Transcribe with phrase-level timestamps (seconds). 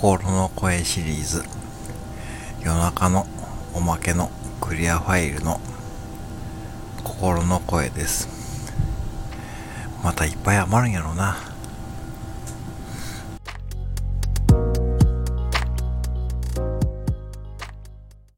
[0.00, 1.42] 心の声シリーズ。
[2.60, 3.26] 夜中の
[3.74, 5.60] おまけのクリアファイルの
[7.02, 8.28] 心の声です。
[10.04, 11.36] またいっぱい余るんやろな。